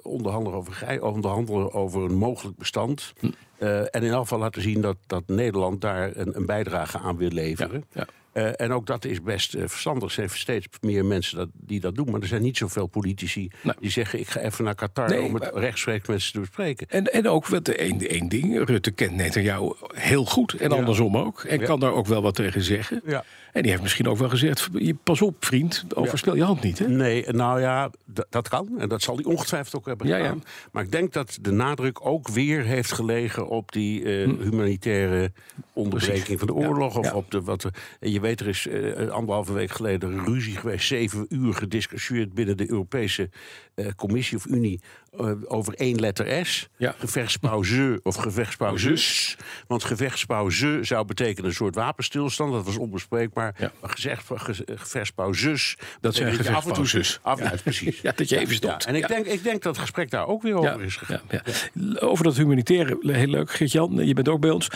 onderhandelen, 0.03 0.59
over, 0.59 1.03
onderhandelen 1.03 1.73
over 1.73 2.03
een 2.03 2.17
mogelijk 2.17 2.57
bestand. 2.57 3.13
Hm. 3.21 3.31
Eh, 3.59 3.81
en 3.81 4.03
in 4.03 4.11
elk 4.11 4.23
geval 4.23 4.39
laten 4.39 4.63
zien 4.63 4.81
dat, 4.81 4.97
dat 5.07 5.23
Nederland 5.27 5.81
daar 5.81 6.17
een, 6.17 6.37
een 6.37 6.47
bijdrage 6.47 6.99
aan 6.99 7.17
wil 7.17 7.31
leveren. 7.31 7.85
Ja. 7.93 8.07
Eh, 8.33 8.61
en 8.61 8.73
ook 8.73 8.87
dat 8.87 9.05
is 9.05 9.23
best 9.23 9.55
eh, 9.55 9.63
verstandig. 9.67 10.03
Er 10.05 10.11
zijn 10.11 10.31
steeds 10.31 10.67
meer 10.81 11.05
mensen 11.05 11.37
dat, 11.37 11.49
die 11.53 11.81
dat 11.81 11.95
doen. 11.95 12.11
Maar 12.11 12.21
er 12.21 12.27
zijn 12.27 12.43
niet 12.43 12.57
zoveel 12.57 12.87
politici 12.87 13.51
die 13.81 13.91
zeggen... 13.91 14.19
ik 14.19 14.29
ga 14.29 14.41
even 14.41 14.65
naar 14.65 14.75
Qatar 14.75 15.09
Nee, 15.09 15.23
om 15.23 15.35
het 15.35 15.53
maar- 15.53 15.63
rechtstreeks 15.63 16.09
met 16.09 16.23
ze 16.23 16.33
te 16.33 16.41
bespreken. 16.41 16.87
En, 16.89 17.13
en 17.13 17.29
ook 17.29 17.47
wat 17.47 17.69
één, 17.69 18.09
één 18.09 18.29
ding. 18.29 18.65
Rutte 18.67 18.91
kent 18.91 19.13
Netanyahu 19.15 19.73
heel 19.95 20.25
goed. 20.25 20.53
En 20.55 20.73
andersom 20.73 21.17
ook. 21.17 21.43
En 21.45 21.59
Ja. 21.61 21.67
kan 21.67 21.81
daar 21.81 21.93
ook 21.93 22.07
wel 22.07 22.23
wat 22.23 22.35
tegen 22.35 22.63
zeggen. 22.63 23.01
Ja. 23.05 23.25
En 23.53 23.63
die 23.63 23.71
heeft 23.71 23.83
misschien 23.83 24.09
ook 24.09 24.19
wel 24.19 24.29
gezegd: 24.29 24.69
pas 25.03 25.23
op, 25.23 25.45
vriend, 25.45 25.85
overspel 25.95 26.35
je 26.37 26.43
hand 26.43 26.63
niet. 26.63 26.79
Hè? 26.79 26.89
Nee, 26.89 27.25
nou 27.29 27.61
ja, 27.61 27.91
dat 28.31 28.49
kan. 28.49 28.69
En 28.79 28.89
dat 28.89 29.03
zal 29.03 29.15
hij 29.17 29.25
ongetwijfeld 29.25 29.75
ook 29.75 29.87
hebben 29.87 30.07
Ja, 30.07 30.17
ja. 30.17 30.23
gedaan. 30.23 30.45
Maar 30.73 30.83
ik 30.83 30.93
denk 30.93 31.13
dat 31.13 31.39
de 31.41 31.51
nadruk 31.51 32.07
ook 32.07 32.29
weer 32.29 32.63
heeft 32.65 32.93
gelegen 32.93 33.49
op 33.49 33.73
die 33.73 34.05
eh, 34.05 34.25
Hm. 34.25 34.43
humanitaire 34.43 35.33
onderbreking 35.73 36.39
van 36.39 36.47
de 36.47 36.55
oorlog. 36.55 36.97
Of 36.97 37.13
op 37.13 37.31
de 37.31 37.41
wat. 37.43 37.71
je 38.01 38.21
weet, 38.23 38.41
er 38.41 38.49
is 38.49 38.67
eh, 38.67 39.09
anderhalve 39.09 39.53
week 39.53 39.71
geleden 39.71 40.25
ruzie 40.25 40.57
geweest, 40.57 40.87
zeven 40.87 41.27
uur 41.29 41.55
gediscussieerd 41.55 42.35
binnen 42.35 42.57
de 42.57 42.71
Europese 42.71 43.31
eh, 43.75 43.87
Commissie 43.97 44.37
of 44.37 44.47
Unie 44.47 44.81
eh, 45.19 45.31
over 45.45 45.75
één 45.75 46.01
letter 46.01 46.47
S. 46.47 46.69
Ja. 46.77 46.95
Gevechtspauze 46.99 48.01
of 48.03 48.15
gevechtspauzus. 48.17 49.37
Want 49.67 49.85
gevechtspauze 49.85 50.79
zou 50.83 51.05
betekenen 51.07 51.49
een 51.51 51.57
soort 51.57 51.75
wapenstilstand. 51.75 52.53
Dat 52.53 52.65
was 52.65 52.77
onbespreekbaar. 52.77 53.55
Ja. 53.59 53.73
Maar 53.81 53.91
gezegd, 53.91 54.27
ge- 54.35 54.65
gevechtspauzus. 54.75 55.77
Dat 56.01 56.15
zijn 56.15 56.29
af 56.29 56.33
en 56.33 56.45
toe- 56.45 56.47
gevechtspauzes. 56.47 57.19
Af, 57.23 57.39
Ja. 57.41 57.53
precies. 57.63 58.01
Ja, 58.01 58.13
dat 58.17 58.29
je 58.29 58.39
even 58.39 58.55
stopt. 58.55 58.85
En 58.85 58.95
ik, 58.95 59.01
Ja. 59.01 59.07
denk, 59.07 59.27
ik 59.27 59.43
denk 59.43 59.63
dat 59.63 59.73
het 59.73 59.83
gesprek 59.83 60.11
daar 60.11 60.27
ook 60.27 60.43
weer 60.43 60.55
over 60.55 60.83
is 60.83 60.97
gegaan. 60.97 61.21
ja, 61.31 61.43
ja. 61.75 61.99
Over 62.01 62.25
dat 62.25 62.37
humanitaire, 62.37 62.99
heel 63.01 63.27
leuk. 63.27 63.51
Geert-Jan, 63.53 64.07
je 64.07 64.15
bent 64.15 64.29
ook 64.29 64.41
bij 64.41 64.51
ons. 64.51 64.69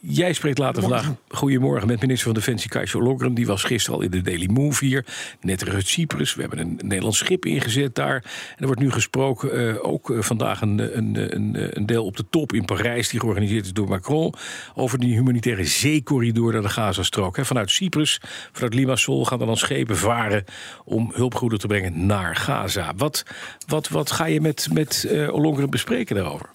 Jij 0.00 0.32
spreekt 0.32 0.58
later 0.58 0.82
vandaag. 0.82 1.12
Goedemorgen 1.28 1.86
met 1.88 2.00
minister 2.00 2.24
van 2.26 2.34
Defensie 2.34 2.70
Kajsa 2.70 2.98
Ollongren. 2.98 3.34
Die 3.34 3.46
was 3.46 3.62
gisteren 3.62 3.98
al 3.98 4.04
in 4.04 4.10
de 4.10 4.20
Daily 4.22 4.46
Move 4.52 4.84
hier. 4.84 5.04
Net 5.40 5.68
uit 5.68 5.86
Cyprus. 5.88 6.34
We 6.34 6.40
hebben 6.40 6.58
een 6.58 6.78
Nederlands 6.82 7.18
schip 7.18 7.44
ingezet 7.46 7.94
daar. 7.94 8.14
En 8.14 8.56
er 8.58 8.66
wordt 8.66 8.80
nu 8.80 8.90
gesproken, 8.90 9.52
eh, 9.76 9.83
ook 9.84 10.10
eh, 10.10 10.20
vandaag 10.20 10.60
een, 10.60 10.96
een, 10.96 11.34
een, 11.34 11.76
een 11.76 11.86
deel 11.86 12.04
op 12.04 12.16
de 12.16 12.24
top 12.30 12.52
in 12.52 12.64
Parijs... 12.64 13.08
die 13.08 13.20
georganiseerd 13.20 13.64
is 13.64 13.72
door 13.72 13.88
Macron... 13.88 14.34
over 14.74 14.98
die 14.98 15.14
humanitaire 15.14 15.64
zeecorridor 15.64 16.52
naar 16.52 16.62
de 16.62 16.68
Gazastrook. 16.68 17.36
Hè. 17.36 17.44
Vanuit 17.44 17.70
Cyprus, 17.70 18.20
vanuit 18.52 18.74
Limassol 18.74 19.24
gaan 19.24 19.40
er 19.40 19.46
dan 19.46 19.56
schepen 19.56 19.96
varen... 19.96 20.44
om 20.84 21.10
hulpgoederen 21.14 21.60
te 21.60 21.66
brengen 21.66 22.06
naar 22.06 22.36
Gaza. 22.36 22.92
Wat, 22.96 23.24
wat, 23.66 23.88
wat 23.88 24.10
ga 24.10 24.24
je 24.24 24.40
met, 24.40 24.68
met 24.72 25.04
eh 25.04 25.32
Ollongren 25.32 25.70
bespreken 25.70 26.16
daarover? 26.16 26.48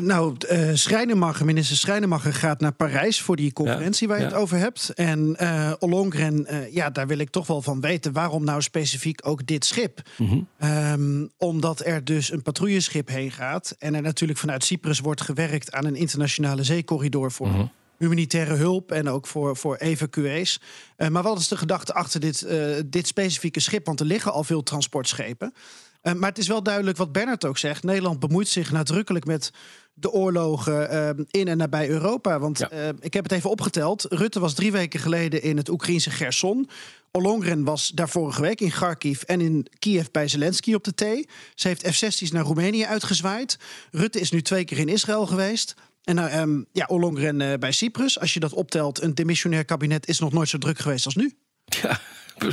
Nou, 0.00 0.34
Schrijnemacher, 0.72 1.44
minister 1.46 1.76
Schrijnemacher 1.76 2.34
gaat 2.34 2.60
naar 2.60 2.72
Parijs 2.72 3.20
voor 3.20 3.36
die 3.36 3.52
conferentie 3.52 4.08
waar 4.08 4.16
je 4.16 4.22
ja. 4.22 4.28
het 4.28 4.38
over 4.38 4.58
hebt. 4.58 4.90
En 4.94 5.36
eh 5.36 5.72
Ollongren, 5.78 6.46
eh, 6.46 6.72
ja, 6.72 6.90
daar 6.90 7.06
wil 7.06 7.18
ik 7.18 7.30
toch 7.30 7.46
wel 7.46 7.62
van 7.62 7.80
weten 7.80 8.12
waarom 8.12 8.44
nou 8.44 8.62
specifiek 8.62 9.20
ook 9.24 9.46
dit 9.46 9.64
schip. 9.64 10.02
Mhm. 10.18 10.40
Ehm, 10.58 11.26
omdat 11.36 11.84
er 11.84 12.04
dus 12.04 12.32
een 12.32 12.42
patrouilleschip 12.42 13.08
heen 13.08 13.30
gaat 13.30 13.74
en 13.78 13.94
er 13.94 14.02
natuurlijk 14.02 14.38
vanuit 14.38 14.64
Cyprus 14.64 15.00
wordt 15.00 15.20
gewerkt 15.20 15.72
aan 15.72 15.84
een 15.84 15.96
internationale 15.96 16.62
zeecorridor 16.62 17.32
voor 17.32 17.48
Mhm. 17.48 17.64
humanitaire 17.98 18.54
hulp 18.54 18.92
en 18.92 19.08
ook 19.08 19.26
voor, 19.26 19.56
voor 19.56 19.76
evacuees. 19.76 20.60
Uh, 20.96 21.08
maar 21.08 21.22
wat 21.22 21.38
is 21.38 21.48
de 21.48 21.56
gedachte 21.56 21.94
achter 21.94 22.20
dit, 22.20 22.42
uh, 22.42 22.74
dit 22.86 23.06
specifieke 23.06 23.60
schip? 23.60 23.86
Want 23.86 24.00
er 24.00 24.06
liggen 24.06 24.32
al 24.32 24.44
veel 24.44 24.62
transportschepen. 24.62 25.54
Uh, 26.02 26.12
maar 26.12 26.28
het 26.28 26.38
is 26.38 26.48
wel 26.48 26.62
duidelijk 26.62 26.96
wat 26.96 27.12
Bernard 27.12 27.44
ook 27.44 27.58
zegt. 27.58 27.82
Nederland 27.82 28.18
bemoeit 28.18 28.48
zich 28.48 28.72
nadrukkelijk 28.72 29.24
met 29.24 29.52
de 29.94 30.10
oorlogen 30.10 31.26
in 31.30 31.48
en 31.48 31.56
nabij 31.56 31.88
Europa. 31.88 32.38
Want 32.38 32.58
ja. 32.58 32.92
ik 33.00 33.14
heb 33.14 33.22
het 33.22 33.32
even 33.32 33.50
opgeteld. 33.50 34.06
Rutte 34.08 34.40
was 34.40 34.54
drie 34.54 34.72
weken 34.72 35.00
geleden 35.00 35.42
in 35.42 35.56
het 35.56 35.68
Oekraïnse 35.68 36.10
Gerson. 36.10 36.68
Olongren 37.14 37.64
was 37.64 37.88
daar 37.88 38.08
vorige 38.08 38.40
week 38.40 38.60
in 38.60 38.70
Kharkiv 38.70 39.22
en 39.22 39.40
in 39.40 39.66
Kiev 39.78 40.06
bij 40.12 40.28
Zelensky 40.28 40.74
op 40.74 40.84
de 40.84 40.94
thee. 40.94 41.28
Ze 41.54 41.68
heeft 41.68 41.88
F-16's 41.88 42.30
naar 42.30 42.44
Roemenië 42.44 42.84
uitgezwaaid. 42.84 43.58
Rutte 43.90 44.20
is 44.20 44.30
nu 44.30 44.42
twee 44.42 44.64
keer 44.64 44.78
in 44.78 44.88
Israël 44.88 45.26
geweest. 45.26 45.74
En 46.04 46.16
uh, 46.16 46.40
um, 46.40 46.66
ja, 46.72 46.86
Ollongren 46.86 47.40
uh, 47.40 47.54
bij 47.54 47.72
Cyprus. 47.72 48.20
Als 48.20 48.34
je 48.34 48.40
dat 48.40 48.52
optelt, 48.52 49.02
een 49.02 49.14
demissionair 49.14 49.64
kabinet 49.64 50.08
is 50.08 50.18
nog 50.18 50.32
nooit 50.32 50.48
zo 50.48 50.58
druk 50.58 50.78
geweest 50.78 51.04
als 51.04 51.14
nu. 51.14 51.32
Ja, 51.64 52.00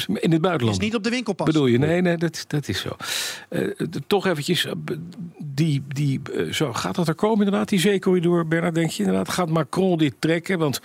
in 0.05 0.31
het 0.31 0.41
buitenland. 0.41 0.77
Is 0.77 0.85
niet 0.85 0.95
op 0.95 1.03
de 1.03 1.09
winkelpas. 1.09 1.45
Bedoel 1.45 1.65
je? 1.65 1.77
Nee, 1.77 2.01
nee, 2.01 2.17
dat, 2.17 2.45
dat 2.47 2.67
is 2.67 2.81
zo. 2.81 2.95
Uh, 3.49 3.71
toch 4.07 4.25
eventjes, 4.27 4.67
die, 5.43 5.83
die, 5.87 6.21
zo, 6.51 6.73
gaat 6.73 6.95
dat 6.95 7.07
er 7.07 7.15
komen 7.15 7.45
inderdaad, 7.45 7.69
die 7.69 7.79
zeecorridor, 7.79 8.47
Bernard, 8.47 8.75
denk 8.75 8.89
je 8.89 9.03
inderdaad? 9.03 9.29
Gaat 9.29 9.49
Macron 9.49 9.97
dit 9.97 10.13
trekken? 10.19 10.59
Want 10.59 10.81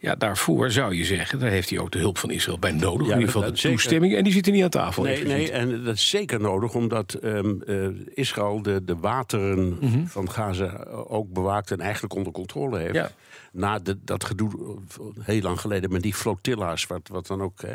ja, 0.00 0.14
daarvoor 0.14 0.70
zou 0.70 0.94
je 0.94 1.04
zeggen, 1.04 1.38
daar 1.38 1.50
heeft 1.50 1.70
hij 1.70 1.78
ook 1.78 1.90
de 1.90 1.98
hulp 1.98 2.18
van 2.18 2.30
Israël 2.30 2.58
bij 2.58 2.72
nodig. 2.72 3.06
Ja, 3.06 3.12
in 3.12 3.20
ieder 3.20 3.34
geval 3.34 3.52
de 3.52 3.58
toestemming. 3.58 4.14
En 4.14 4.24
die 4.24 4.32
zit 4.32 4.46
er 4.46 4.52
niet 4.52 4.62
aan 4.62 4.68
tafel. 4.68 5.02
Nee, 5.02 5.24
nee 5.24 5.52
en 5.52 5.84
dat 5.84 5.94
is 5.94 6.08
zeker 6.08 6.40
nodig, 6.40 6.74
omdat 6.74 7.18
um, 7.22 7.62
uh, 7.66 7.88
Israël 8.14 8.62
de, 8.62 8.84
de 8.84 8.96
wateren 8.96 9.58
mm 9.58 9.78
-hmm. 9.80 10.08
van 10.08 10.30
Gaza 10.30 10.84
ook 11.08 11.32
bewaakt 11.32 11.70
en 11.70 11.80
eigenlijk 11.80 12.14
onder 12.14 12.32
controle 12.32 12.78
heeft. 12.78 12.94
Ja. 12.94 13.10
Na 13.52 13.78
de, 13.78 13.98
dat 14.04 14.24
gedoe 14.24 14.78
heel 15.20 15.40
lang 15.40 15.60
geleden 15.60 15.92
met 15.92 16.02
die 16.02 16.14
flotilla's, 16.14 16.86
wat, 16.86 17.08
wat 17.08 17.26
dan 17.26 17.42
ook 17.42 17.60
hè, 17.60 17.74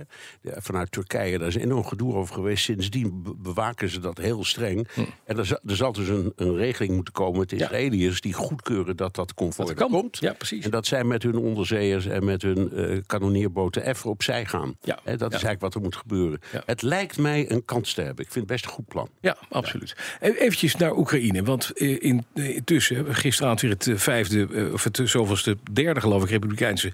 vanuit 0.74 0.92
Turkije, 0.92 1.38
daar 1.38 1.48
is 1.48 1.56
enorm 1.56 1.86
gedoe 1.86 2.14
over 2.14 2.36
geweest. 2.36 2.64
Sindsdien 2.64 3.24
bewaken 3.38 3.90
ze 3.90 4.00
dat 4.00 4.18
heel 4.18 4.44
streng. 4.44 4.88
Hm. 4.94 5.02
En 5.26 5.38
er, 5.38 5.60
er, 5.68 5.76
zal 5.76 5.92
dus 5.92 6.08
een, 6.08 6.34
een, 6.36 6.56
regeling 6.56 6.94
moeten 6.96 7.14
komen 7.14 7.40
met 7.40 7.50
de 7.50 7.56
Israëliërs 7.56 8.22
die 8.22 8.34
goedkeuren 8.34 8.98
dat 8.98 9.16
dat 9.16 9.34
conform 9.34 9.76
komt. 9.76 10.18
Ja, 10.20 10.34
precies. 10.34 10.66
En 10.66 10.72
dat 10.72 10.86
zij 10.86 11.04
met 11.04 11.24
hun 11.24 11.38
onderzeeërs 11.38 12.06
en 12.06 12.26
met 12.26 12.42
hun 12.42 12.70
uh, 12.74 13.02
kanonneerboten 13.06 13.88
even 13.88 14.10
opzij 14.10 14.46
gaan. 14.46 14.76
Ja. 14.82 15.00
He, 15.04 15.18
dat 15.18 15.34
is 15.34 15.44
eigenlijk 15.44 15.62
wat 15.62 15.74
er 15.74 15.82
moet 15.82 15.96
gebeuren. 15.96 16.40
Het 16.66 16.82
lijkt 16.82 17.18
mij 17.18 17.52
een 17.52 17.66
kans 17.66 17.94
te 17.94 18.02
hebben. 18.02 18.26
Ik 18.26 18.32
vind 18.32 18.46
het 18.50 18.54
best 18.54 18.66
een 18.66 18.72
goed 18.72 18.88
plan. 18.88 19.10
Ja, 19.22 19.38
absoluut. 19.50 19.96
Even 20.20 20.80
naar 20.80 20.98
Oekraïne. 20.98 21.44
Want 21.44 21.72
in, 21.80 22.26
intussen 22.34 22.96
hebben 22.96 23.14
we 23.14 23.20
gisteravond 23.20 23.62
weer 23.62 23.72
het 23.72 23.90
vijfde, 23.96 24.70
of 24.74 24.84
het 24.84 25.02
zoveelste 25.04 25.58
derde, 25.72 26.00
geloof 26.00 26.24
ik, 26.24 26.30
Republikeinse 26.30 26.92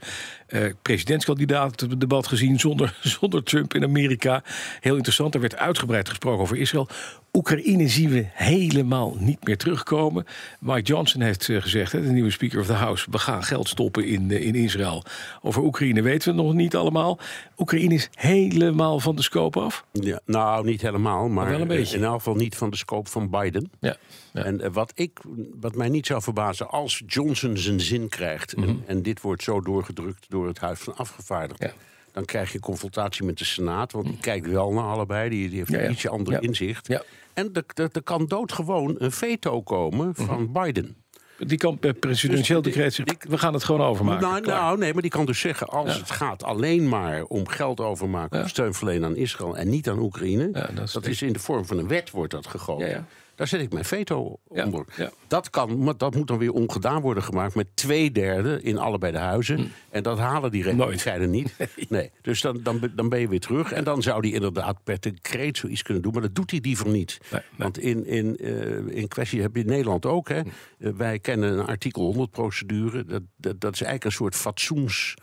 uh, 0.50 0.66
presidentskandidaat 0.82 2.00
debat 2.00 2.28
gezien 2.28 2.60
zonder, 2.60 2.98
zonder 3.20 3.44
Trump 3.68 3.74
in 3.74 3.84
Amerika. 3.84 4.44
Heel 4.80 4.96
interessant. 4.96 5.34
Er 5.34 5.42
werd 5.42 5.56
uitgebreid 5.56 6.10
gesproken 6.10 6.42
over 6.42 6.58
Israël. 6.58 6.88
Oekraïne 7.34 7.88
zien 7.88 8.10
we 8.10 8.26
helemaal 8.34 9.16
niet 9.20 9.46
meer 9.46 9.58
terugkomen. 9.58 10.26
Mike 10.60 10.82
Johnson 10.82 11.22
heeft 11.22 11.48
uh, 11.48 11.62
gezegd, 11.62 11.92
hè, 11.92 12.02
de 12.02 12.12
nieuwe 12.12 12.32
Speaker 12.32 12.60
of 12.60 12.66
the 12.66 12.74
House, 12.74 13.08
we 13.12 13.18
gaan 13.18 13.44
geld 13.44 13.68
stoppen 13.68 14.06
in, 14.06 14.30
uh, 14.30 14.46
in 14.46 14.56
Israël. 14.56 15.04
Over 15.42 15.64
Oekraïne 15.64 16.02
weten 16.02 16.36
we 16.36 16.42
nog 16.42 16.54
niet 16.54 16.76
allemaal. 16.76 17.20
Oekraïne 17.58 17.94
is 17.94 18.10
helemaal 18.14 19.00
van 19.00 19.16
de 19.16 19.22
scope 19.22 19.60
af. 19.60 19.86
Ja, 19.92 20.20
nou, 20.26 20.66
niet 20.66 20.82
helemaal, 20.82 21.28
maar, 21.28 21.32
maar 21.32 21.50
wel 21.52 21.62
een 21.62 21.68
beetje. 21.68 21.98
in 21.98 22.04
elk 22.04 22.18
geval 22.18 22.36
niet 22.36 22.56
van 22.56 22.70
de 22.70 22.78
scope 22.78 23.10
van 23.10 23.30
Biden. 23.30 23.72
Ja. 23.80 23.98
Ja. 24.34 24.44
En 24.44 24.72
wat, 24.74 24.92
ik, 24.96 25.20
wat 25.60 25.76
mij 25.76 25.90
niet 25.90 26.06
zou 26.06 26.22
verbazen, 26.22 26.70
als 26.70 27.04
Johnson 27.08 27.58
zijn 27.58 27.80
zin 27.80 28.10
krijgt... 28.10 28.56
Mm 28.56 28.64
-hmm. 28.64 28.70
en, 28.70 28.84
en, 28.88 29.02
dit 29.02 29.22
wordt 29.22 29.44
zo 29.44 29.62
doorgedrukt 29.62 30.26
door 30.30 30.48
het 30.48 30.60
Huis 30.60 30.80
van 30.80 30.96
Afgevaardigden... 30.96 31.68
Ja. 31.68 31.89
Dan 32.12 32.26
krijg 32.26 32.52
je 32.52 32.60
confrontatie 32.60 33.26
met 33.26 33.38
de 33.38 33.46
Senaat, 33.46 33.92
want 33.92 34.06
die 34.06 34.18
kijkt 34.18 34.48
wel 34.48 34.74
naar 34.74 34.84
allebei. 34.84 35.30
Die, 35.30 35.50
die 35.50 35.58
heeft 35.58 35.74
een 35.74 35.92
ietsje 35.92 36.10
ander 36.10 36.44
inzicht. 36.44 36.90
En 37.34 37.52
er, 37.76 38.04
kan 38.04 38.26
doodgewoon 38.26 38.96
een 38.98 39.12
veto 39.12 39.62
komen 39.62 40.16
van 40.16 40.26
mm 40.26 40.52
-hmm. 40.54 40.64
Biden. 40.64 40.96
Die 41.38 41.58
kan 41.58 41.80
per 41.80 41.94
presidentieel 41.94 42.62
dus 42.62 42.74
decreet 42.74 42.94
zeggen, 42.94 43.18
we 43.30 43.38
gaan 43.38 43.54
het 43.54 43.64
gewoon 43.64 43.82
overmaken. 43.82 44.22
Nou, 44.22 44.42
nou, 44.42 44.78
nee, 44.78 44.94
maar 44.94 45.02
die 45.02 45.12
kan 45.12 45.26
dus 45.26 45.40
zeggen, 45.40 45.68
als 45.68 45.94
ja. 45.94 46.00
het 46.00 46.12
gaat 46.12 46.44
alleen 46.44 46.90
maar 46.90 47.24
om 47.24 47.48
geld 47.48 47.80
overmaken... 47.80 48.38
Ja. 48.38 48.44
of 48.44 48.50
steun 48.50 48.74
verlenen 48.74 49.10
aan 49.10 49.16
Israël 49.16 49.58
en 49.58 49.70
niet 49.70 49.90
aan 49.90 50.00
Oekraïne... 50.00 50.50
Ja, 50.54 50.70
dat, 50.74 50.88
is, 50.88 50.92
dat 50.92 51.06
is, 51.06 51.22
in 51.22 51.34
de 51.34 51.40
vorm 51.40 51.66
van 51.66 51.78
een 51.78 51.88
wet 51.88 52.10
wordt 52.12 52.32
dat 52.32 52.48
gegoten. 52.48 53.08
Daar 53.40 53.48
zet 53.48 53.62
ik 53.62 53.74
mijn 53.74 53.86
veto 53.86 54.40
onder. 54.48 54.86
Ja. 54.96 55.12
Dat, 55.28 55.50
kan, 55.50 55.84
maar 55.84 55.98
dat 55.98 56.16
moet 56.16 56.28
dan 56.28 56.38
weer 56.38 56.52
ongedaan 56.52 57.02
worden 57.02 57.24
gemaakt 57.24 57.56
met 57.56 57.68
twee 57.74 58.12
derde 58.12 58.62
in 58.62 58.78
allebei 58.78 59.12
de 59.12 59.18
huizen. 59.18 59.58
Hm. 59.58 59.68
En 59.90 60.04
dat 60.04 60.18
halen 60.18 60.52
die 60.52 60.64
Republikeinen 60.64 61.30
niet. 61.30 61.54
Nee. 61.90 62.12
Dus 62.22 62.42
dan, 62.42 62.60
dan, 62.64 62.92
dan 62.96 63.10
ben 63.10 63.20
je 63.20 63.28
weer 63.28 63.40
terug. 63.40 63.72
En 63.72 63.84
dan 63.84 64.02
zou 64.02 64.22
die 64.22 64.34
inderdaad 64.34 64.84
per 64.84 65.00
decreet 65.00 65.58
zoiets 65.58 65.82
kunnen 65.82 66.04
doen. 66.04 66.14
Maar 66.14 66.22
dat 66.22 66.36
doet 66.36 66.52
hij 66.52 66.60
liever 66.60 66.88
niet. 66.88 67.18
Nee, 67.22 67.42
nee. 67.42 67.60
Want 67.60 67.78
in, 67.78 68.06
in, 68.06 68.38
uh, 68.40 68.98
in 68.98 69.08
kwestie 69.08 69.42
heb 69.42 69.56
je 69.56 69.62
in 69.62 69.68
Nederland 69.68 70.06
ook. 70.06 70.30
Hè. 70.30 70.42
Uh, 70.78 70.94
wij 70.94 71.20
kennen 71.20 71.60
een 71.60 71.66
artikel 71.66 72.04
100 72.04 72.32
procedure. 72.32 73.06
Dat, 73.06 73.22
dat, 73.36 73.62
dat 73.62 73.74
is 73.74 73.82
eigenlijk 73.82 74.04
een 74.04 74.12
soort 74.12 74.36
fatsoens 74.36 75.16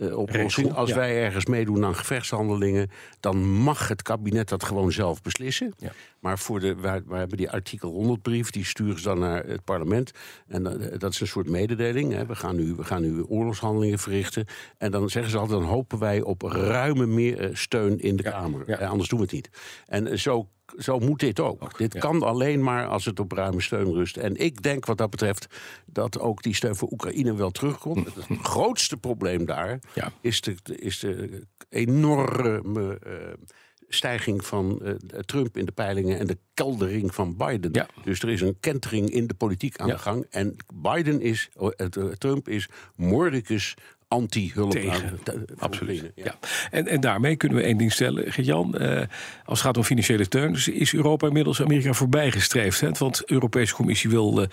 uh, 0.00 0.18
oplossing. 0.18 0.72
Als 0.72 0.88
ja. 0.88 0.94
wij 0.94 1.24
ergens 1.24 1.46
meedoen 1.46 1.84
aan 1.84 1.94
gevechtshandelingen, 1.94 2.90
dan 3.20 3.48
mag 3.48 3.88
het 3.88 4.02
kabinet 4.02 4.48
dat 4.48 4.64
gewoon 4.64 4.92
zelf 4.92 5.22
beslissen. 5.22 5.74
Ja. 5.78 5.92
Maar 6.18 6.38
voor 6.38 6.60
de, 6.60 6.74
wij, 6.74 7.02
wij 7.06 7.18
hebben 7.18 7.36
die 7.36 7.50
artikel 7.50 7.90
100 7.90 8.22
brief, 8.22 8.50
die 8.50 8.64
sturen 8.64 8.98
ze 8.98 9.04
dan 9.04 9.18
naar 9.18 9.44
het 9.44 9.64
parlement. 9.64 10.10
En 10.46 10.62
uh, 10.62 10.98
dat 10.98 11.12
is 11.12 11.20
een 11.20 11.26
soort 11.26 11.48
mededeling. 11.48 12.12
Hè. 12.12 12.26
We, 12.26 12.34
gaan 12.34 12.56
nu, 12.56 12.74
we 12.74 12.84
gaan 12.84 13.02
nu 13.02 13.22
oorlogshandelingen 13.22 13.98
verrichten. 13.98 14.46
En 14.78 14.90
dan 14.90 15.10
zeggen 15.10 15.30
ze 15.30 15.38
altijd, 15.38 15.60
dan 15.60 15.68
hopen 15.68 15.98
wij 15.98 16.22
op 16.22 16.42
ruime 16.42 17.06
meer 17.06 17.48
uh, 17.48 17.54
steun 17.54 18.00
in 18.00 18.16
de 18.16 18.22
ja. 18.22 18.30
Kamer. 18.30 18.86
anders 18.86 19.08
doen 19.08 19.18
we 19.18 19.24
het 19.24 19.34
niet. 19.34 19.50
En 19.86 20.18
zo 20.18 20.48
zo 20.78 20.98
moet 20.98 21.20
dit 21.20 21.40
ook. 21.40 21.78
dit 21.78 21.92
ja. 21.92 22.00
kan 22.00 22.22
alleen 22.22 22.62
maar 22.62 22.86
als 22.86 23.04
het 23.04 23.20
op 23.20 23.32
ruime 23.32 23.60
steun 23.60 23.92
rust. 23.92 24.16
En 24.16 24.36
ik 24.36 24.62
denk 24.62 24.86
wat 24.86 24.98
dat 24.98 25.10
betreft 25.10 25.46
dat 25.86 26.18
ook 26.20 26.42
die 26.42 26.54
steun 26.54 26.76
voor 26.76 26.90
Oekraïne 26.90 27.34
wel 27.34 27.50
terugkomt. 27.50 28.14
Het 28.14 28.38
grootste 28.52 28.96
probleem 28.96 29.44
daar 29.44 29.78
ja. 29.94 30.12
is, 30.20 30.40
de, 30.40 30.56
is 30.64 30.98
de 30.98 31.46
enorme 31.68 33.00
uh, 33.06 33.12
stijging 33.88 34.44
van 34.46 34.80
uh, 34.82 34.92
Trump 35.20 35.56
in 35.56 35.64
de 35.64 35.72
peilingen 35.72 36.18
en 36.18 36.26
de 36.26 36.38
keldering 36.54 37.14
van 37.14 37.36
Biden. 37.36 37.72
Ja. 37.72 37.88
Dus 38.04 38.22
er 38.22 38.28
is 38.28 38.40
een 38.40 38.56
kentering 38.60 39.10
in 39.10 39.26
de 39.26 39.34
politiek 39.34 39.76
aan 39.76 39.88
de 39.88 39.98
gang. 39.98 40.26
En 40.30 40.56
Biden 40.74 41.20
is, 41.20 41.50
uh, 41.60 41.68
Trump 42.18 42.48
is 42.48 42.68
Mordicus 42.94 43.74
anti-hulp 44.14 44.70
tegen. 44.70 45.18
Absoluut. 45.58 46.12
Ja. 46.14 46.24
ja. 46.24 46.34
En, 46.70 46.86
en 46.86 47.00
daarmee 47.00 47.36
kunnen 47.36 47.58
we 47.58 47.64
één 47.64 47.76
ding 47.76 47.92
stellen, 47.92 48.32
Gert-Jan. 48.32 48.74
Uh, 48.78 48.98
als 49.44 49.58
het 49.58 49.60
gaat 49.60 49.76
om 49.76 49.84
financiële 49.84 50.24
steun, 50.24 50.52
dus 50.52 50.68
is 50.68 50.94
Europa 50.94 51.26
inmiddels 51.26 51.62
Amerika 51.62 51.92
voorbijgestreefd. 51.92 52.80
Hè? 52.80 52.90
Want 52.98 53.16
de 53.16 53.24
Europese 53.26 53.74
Commissie 53.74 54.10
wil 54.10 54.40
uh, 54.40 54.46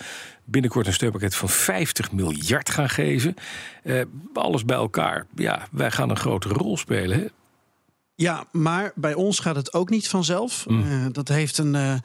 binnenkort 0.45 0.87
een 0.87 0.93
steunpakket 0.93 1.35
van 1.35 1.49
50 1.49 2.11
miljard 2.11 2.69
gaan 2.69 2.89
geven. 2.89 3.35
Uh, 3.83 4.01
alles 4.33 4.65
bij 4.65 4.77
elkaar. 4.77 5.25
Ja, 5.35 5.67
wij 5.71 5.91
gaan 5.91 6.09
een 6.09 6.17
grotere 6.17 6.53
rol 6.53 6.77
spelen. 6.77 7.19
Hè? 7.19 7.25
Ja, 8.15 8.45
maar 8.51 8.91
bij 8.95 9.13
ons 9.13 9.39
gaat 9.39 9.55
het 9.55 9.73
ook 9.73 9.89
niet 9.89 10.07
vanzelf. 10.07 10.65
Mm. 10.67 11.11
dat 11.11 11.27
heeft 11.27 11.57
een 11.57 12.01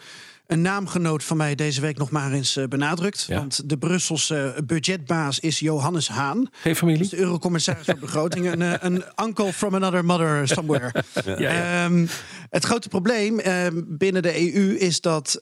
een 0.46 0.60
naamgenoot 0.60 1.24
van 1.24 1.36
mij 1.36 1.54
deze 1.54 1.80
week 1.80 1.98
nog 1.98 2.10
maar 2.10 2.32
eens 2.32 2.56
uh, 2.56 2.64
benadrukt. 2.66 3.24
Ja. 3.28 3.36
Want 3.36 3.68
de 3.68 3.78
Brusselse 3.78 4.54
uh, 4.56 4.62
budgetbaas 4.66 5.40
is 5.40 5.58
Johannes 5.58 6.08
Haan. 6.08 6.48
Geen 6.50 6.76
familie? 6.76 7.00
Dus 7.00 7.10
de 7.10 7.18
eurocommissaris 7.18 7.86
van 7.86 7.98
begrotingen. 8.00 8.60
Een, 8.60 8.72
uh, 8.72 8.74
een 8.80 9.04
uncle 9.26 9.52
from 9.52 9.74
another 9.74 10.04
mother 10.04 10.48
somewhere. 10.48 11.04
ja. 11.38 11.84
Um, 11.84 12.08
het 12.50 12.64
grote 12.64 12.88
probleem 12.88 13.38
ehm, 13.38 13.82
binnen 13.86 14.22
de 14.22 14.54
EU 14.54 14.76
is 14.76 15.00
dat 15.00 15.40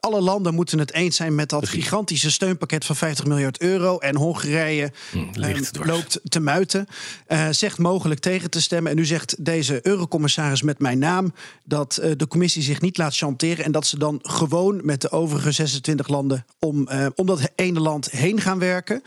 alle 0.00 0.20
landen 0.20 0.54
moeten 0.54 0.78
het 0.78 0.92
eens 0.92 1.16
zijn 1.16 1.34
met 1.34 1.48
dat 1.48 1.68
gigantische 1.68 2.30
steunpakket 2.30 2.84
van 2.84 2.96
50 2.96 3.26
miljard 3.26 3.60
euro. 3.60 3.98
En 3.98 4.16
Hongarije 4.16 4.92
hm, 5.10 5.18
um, 5.18 5.64
loopt 5.82 6.20
te 6.24 6.40
muiten. 6.40 6.86
zegt 7.50 7.78
mogelijk 7.78 8.20
tegen 8.20 8.50
te 8.50 8.60
stemmen. 8.60 8.90
En 8.90 8.96
nu 8.96 9.04
zegt 9.04 9.44
deze 9.44 9.80
eurocommissaris 9.82 10.62
met 10.62 10.78
mijn 10.78 10.98
naam 10.98 11.34
dat 11.64 12.00
de 12.16 12.28
commissie 12.28 12.62
zich 12.62 12.80
niet 12.80 12.98
laat 12.98 13.16
chanteren. 13.16 13.64
En 13.64 13.72
dat 13.72 13.86
ze 13.86 13.98
dan 13.98 14.13
gewoon 14.22 14.80
met 14.82 15.00
de 15.00 15.10
overige 15.10 15.52
26 15.52 16.08
landen 16.08 16.44
om, 16.58 16.88
uh, 16.92 17.06
om 17.14 17.26
dat 17.26 17.50
ene 17.54 17.80
land 17.80 18.10
heen 18.10 18.40
gaan 18.40 18.58
werken. 18.58 19.02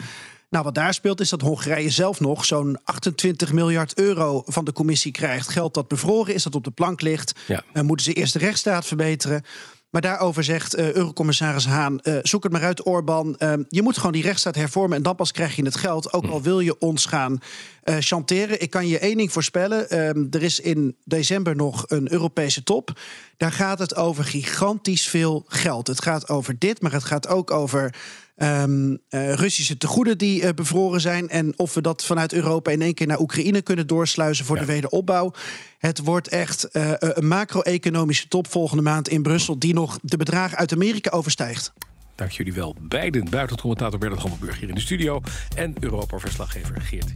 Nou, 0.49 0.63
wat 0.63 0.75
daar 0.75 0.93
speelt 0.93 1.19
is 1.19 1.29
dat 1.29 1.41
Hongarije 1.41 1.89
zelf 1.89 2.19
nog 2.19 2.45
zo'n 2.45 2.77
28 2.83 3.53
miljard 3.53 3.97
euro 3.97 4.43
van 4.45 4.65
de 4.65 4.73
commissie 4.73 5.11
krijgt. 5.11 5.49
Geld 5.49 5.73
dat 5.73 5.87
bevroren 5.87 6.33
is, 6.33 6.43
dat 6.43 6.55
op 6.55 6.63
de 6.63 6.71
plank 6.71 7.01
ligt. 7.01 7.39
Ja. 7.47 7.63
Uh, 7.73 7.83
moeten 7.83 8.05
ze 8.05 8.13
eerst 8.13 8.33
de 8.33 8.39
rechtsstaat 8.39 8.85
verbeteren. 8.85 9.43
Maar 9.89 10.01
daarover 10.01 10.43
zegt 10.43 10.77
uh, 10.77 10.93
Eurocommissaris 10.93 11.65
Haan: 11.65 11.99
uh, 12.03 12.17
zoek 12.21 12.43
het 12.43 12.51
maar 12.51 12.63
uit, 12.63 12.85
Orbán. 12.85 13.35
Uh, 13.39 13.53
je 13.67 13.81
moet 13.81 13.97
gewoon 13.97 14.11
die 14.11 14.21
rechtsstaat 14.21 14.55
hervormen 14.55 14.97
en 14.97 15.03
dan 15.03 15.15
pas 15.15 15.31
krijg 15.31 15.55
je 15.55 15.63
het 15.63 15.75
geld. 15.75 16.13
Ook 16.13 16.25
al 16.25 16.41
wil 16.41 16.59
je 16.59 16.79
ons 16.79 17.05
gaan 17.05 17.39
chanteren. 17.99 18.61
Ik 18.61 18.69
kan 18.69 18.87
je 18.87 18.99
één 18.99 19.17
ding 19.17 19.31
voorspellen: 19.31 19.89
er 20.31 20.43
is 20.43 20.59
in 20.59 20.95
december 21.03 21.55
nog 21.55 21.83
een 21.87 22.11
Europese 22.11 22.63
top. 22.63 22.99
Daar 23.37 23.51
gaat 23.51 23.79
het 23.79 23.95
over 23.95 24.23
gigantisch 24.23 25.07
veel 25.07 25.45
geld. 25.47 25.87
Het 25.87 26.01
gaat 26.01 26.29
over 26.29 26.59
dit, 26.59 26.81
maar 26.81 26.91
het 26.91 27.03
gaat 27.03 27.27
ook 27.27 27.51
over 27.51 27.95
ehm, 28.37 28.95
eh, 29.09 29.33
Russische 29.33 29.77
tegoeden 29.77 30.17
die 30.17 30.41
eh, 30.41 30.53
bevroren 30.53 31.01
zijn. 31.01 31.29
En 31.29 31.53
of 31.55 31.73
we 31.73 31.81
dat 31.81 32.05
vanuit 32.05 32.33
Europa 32.33 32.71
in 32.71 32.81
één 32.81 32.93
keer 32.93 33.07
naar 33.07 33.19
Oekraïne 33.19 33.61
kunnen 33.61 33.87
doorsluizen 33.87 34.45
voor 34.45 34.57
de 34.59 34.65
wederopbouw. 34.65 35.33
Het 35.77 35.99
wordt 35.99 36.27
echt 36.27 36.63
eh, 36.63 36.91
een 36.97 37.27
macro-economische 37.27 38.27
top 38.27 38.47
volgende 38.47 38.83
maand 38.83 39.09
in 39.09 39.21
Brussel, 39.21 39.59
die 39.59 39.73
nog 39.73 39.99
de 40.01 40.17
bedragen 40.17 40.57
uit 40.57 40.73
Amerika 40.73 41.09
overstijgt. 41.09 41.73
Dank 42.15 42.31
jullie 42.31 42.53
wel. 42.53 42.75
Beiden, 42.81 43.29
buitencommentator 43.29 43.99
Bernard 43.99 44.21
Hammelburg 44.21 44.59
hier 44.59 44.69
in 44.69 44.75
de 44.75 44.81
studio 44.81 45.21
en 45.55 45.73
Europa-verslaggever 45.79 46.81
Geert 46.81 47.15